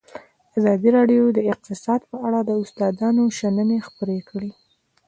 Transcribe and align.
ازادي 0.57 0.89
راډیو 0.97 1.23
د 1.33 1.39
اقتصاد 1.51 2.01
په 2.11 2.15
اړه 2.27 2.39
د 2.43 2.51
استادانو 2.61 3.23
شننې 3.39 3.77
خپرې 3.87 4.19
کړي. 4.29 4.51